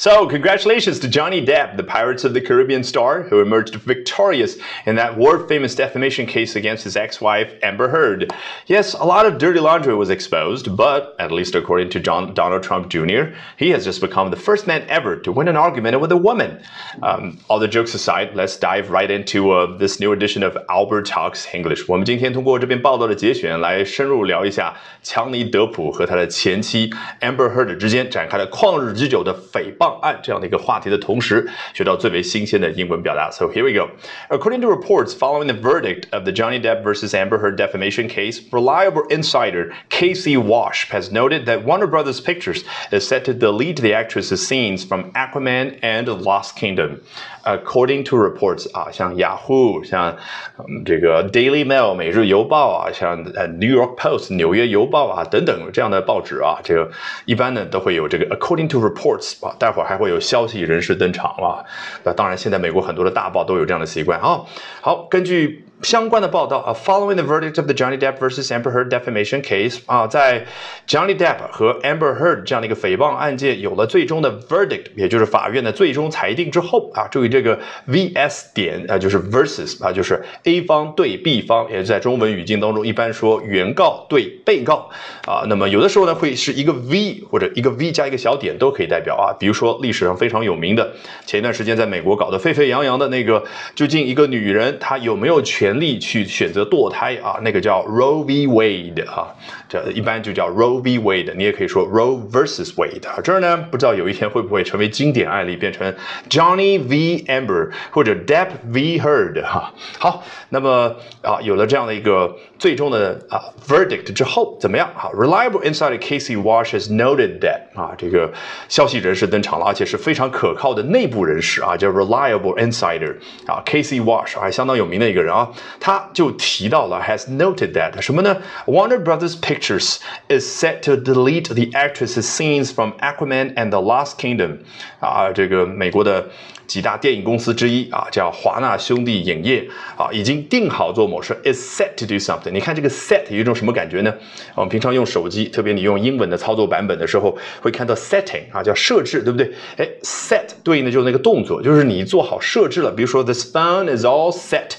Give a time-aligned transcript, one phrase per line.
[0.00, 4.56] So, congratulations to Johnny Depp, the Pirates of the Caribbean star, who emerged victorious
[4.86, 8.32] in that world famous defamation case against his ex wife, Amber Heard.
[8.66, 12.62] Yes, a lot of dirty laundry was exposed, but, at least according to John, Donald
[12.62, 16.12] Trump Jr., he has just become the first man ever to win an argument with
[16.12, 16.62] a woman.
[17.02, 21.04] Um, all the jokes aside, let's dive right into uh, this new edition of Albert
[21.04, 21.84] Talks English.
[21.86, 26.88] 我们今天通过这篇报道的节选来深入聊一下强尼·德普和他的前妻
[27.20, 29.83] Amber Heard 之间展开了旷日之久的诽谤。
[29.84, 33.30] 档案这样的一个话题的同时，学到最为新鲜的英文表达。
[33.30, 33.90] So here we go.
[34.28, 38.40] According to reports following the verdict of the Johnny Depp versus Amber Heard defamation case,
[38.50, 43.92] reliable insider Casey Wash has noted that Warner Brothers Pictures is set to delete the
[43.92, 47.00] actress's scenes from Aquaman and Lost Kingdom.
[47.42, 50.14] According to reports 啊，像雅虎、像
[50.58, 56.90] 嗯这个 Daily Mail 每日邮报啊，像呃 New York Post 纽约邮报啊等等这样的报纸啊，这个
[57.24, 61.63] 一般呢都会有这个 According to reports 啊，待 会儿还会有消息人士登场了。
[62.03, 64.41] 那当然，现在美国很多的大报都有这样的习惯啊。
[64.81, 65.65] 好，根据。
[65.81, 70.45] 相关的报道啊，Following the verdict of the Johnny Depp versus Amber Heard defamation case 啊，在
[70.87, 84.89] Johnny Depp 和 Amber Heard 这样的一个诽谤案件有了最终的 verdict，也就是法院的最终裁定之后啊，注意这个 vs 点啊，就是 versus 啊，就是 A 方对 B 方，也是在中文语境当中一般说原告对被告
[85.27, 85.43] 啊。
[85.49, 89.35] 那么有的时候呢，会是一个 V 或者一个 V 加一个小点都可以代表啊。
[89.37, 90.93] 比如说历史上非常有名的，
[91.25, 93.43] 前一段时间在美国搞得沸沸扬扬的那个，
[93.75, 95.64] 究竟一个女人她有没有权？
[95.65, 99.33] 权利去选择堕胎啊，那个叫 Roe v Wade 啊，
[99.67, 103.19] 这一般就叫 Roe v Wade，你也可以说 Roe versus Wade 啊。
[103.23, 105.91] 这儿呢，不知道有一天会不会成为经典案例，变成
[106.29, 109.73] Johnny v Amber 或者 Depp v Heard 哈。
[109.97, 114.87] 好，那么啊，有了这样的一个最终的啊 verdict 之后，怎么样？
[114.93, 118.31] 好，Reliable insider Casey Wash has noted that 啊，这个
[118.69, 123.15] 消息人士登场了，而且是非常可靠的内部人士啊，叫 Reliable insider
[123.47, 125.49] 啊，Casey Wash 还相当有名的一个人啊。
[125.79, 133.69] 他就提到了，has noted that 什么呢？Warner Brothers Pictures is set to delete the actress's scenes from Aquaman and
[133.69, 134.59] the Lost Kingdom。
[134.99, 136.27] 啊，这个美国的
[136.65, 142.49] 几大电影公司之一啊，叫华纳兄弟影业啊，已经定好做某事，is set to do something。
[142.49, 144.11] 你看这个 set 有一种什么感觉呢？
[144.55, 149.51] 我们平常用手机，特别你用英文的操作版本的时候，会看到 setting 啊，叫设置，对不对？
[149.77, 152.91] 哎，set 对应的就是那个动作，就是你做好设置了。
[152.91, 154.77] 比如说，this phone is all set。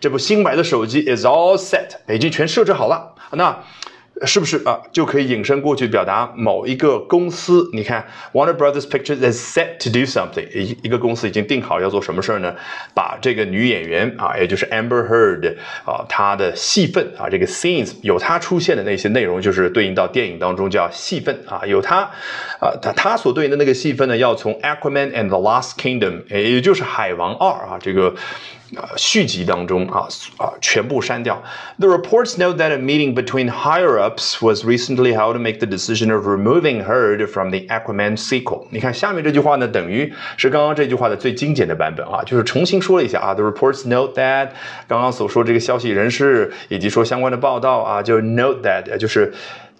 [0.00, 3.14] 这部新买的手机 is all set，已经全设置好了。
[3.32, 3.64] 那
[4.26, 4.80] 是不是啊？
[4.90, 7.70] 就可以引申过去表达某一个公司。
[7.72, 12.52] 你看，Warner Brothers Pictures is set to do something，一一个公司已经定好要做什么事儿呢？
[12.94, 15.54] 把这个女演员啊，也就是 Amber Heard
[15.84, 22.10] 啊，她的戏份啊，这个 scenes 有她出现的那些内容，就是对应到电影当中叫戏份啊，有她
[22.60, 28.12] 啊，她她所对应的那个戏份呢，要从 Aquaman and the Lost Kingdom，也就是海王二啊，这个。
[28.75, 31.41] 啊，续集当中啊啊全部删掉。
[31.77, 36.27] The reports note that a meeting between higher-ups was recently held to make the decision of
[36.27, 38.65] removing Heard from the Aquaman sequel。
[38.71, 43.33] 你看下面这句话呢，等于是刚刚这句话的最精简的版本啊，就是重新说了一下啊。
[43.35, 44.49] The reports note that
[44.87, 49.33] 刚刚所说这个消息人士以及说相关的报道啊，就 note that 就是。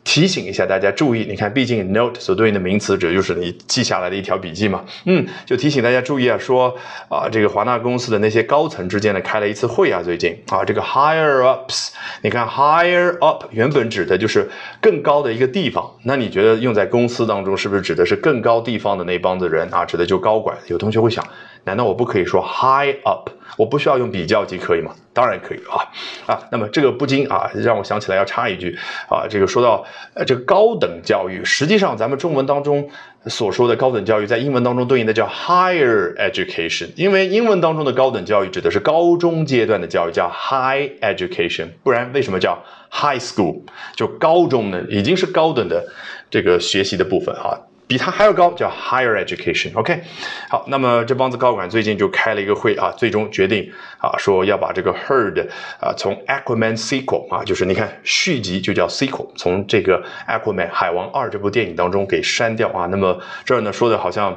[0.05, 6.75] 提醒一下大家注意，你看，毕竟 note 所对应的名词指的就是你记下来的一条笔记嘛，嗯，就提醒大家注意啊，说
[7.09, 11.91] 啊，这个华纳公司的那些高层之间呢开了一次会啊，最近啊，这个 higher ups，
[12.23, 14.49] 你看 higher up 原本指的就是
[14.81, 19.85] 更高的一个地方，那你觉得用在公司当中是不是指的是更高地方的那帮子人啊？
[19.85, 20.57] 指的就高管？
[20.69, 21.23] 有同学会想。
[21.69, 23.29] 难道我不可以说 high up？
[23.59, 24.95] 我不需要用比较级可以吗？
[25.13, 25.85] 当然可以啊
[26.33, 26.41] 啊！
[26.51, 28.79] 那么这个不禁啊，让我想起来要插一句
[29.11, 29.85] 啊，这个说到
[30.15, 32.89] 呃这个高等教育，实际上咱们中文当中
[33.27, 42.57] 所说的高等教育，在英文当中对应的叫 higher education，因为英文当中的高等教育指的是高中阶段的教育，叫 high education，不然为什么叫
[42.91, 43.61] high school？
[43.95, 45.85] 就高中呢，已经是高等的
[46.31, 47.59] 这个学习的部分啊。
[47.89, 49.75] 比它还要高，叫 higher education。
[49.75, 50.03] OK，
[50.51, 55.49] 好，那么这帮子高管最近就开了一个会啊，最终决定啊，说要把这个 Herd
[55.81, 62.87] 啊从 Aquaman sequel 啊，就是你看续集就叫 sequel，从这个 Aquaman 海王二这部电影当中给删掉啊。
[62.87, 64.33] 那么这儿呢说的好像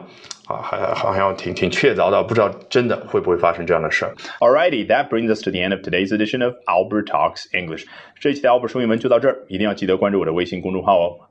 [0.47, 4.15] 啊，还好像挺挺确凿的，不知道真的会不会发生这样的事儿。
[4.39, 7.83] Alrighty, that brings us to the end of today's edition of Albert Talks English。
[8.19, 11.30] 这一期的 Albert 说英文就到这儿，一定要记得关注我的微信公众号哦。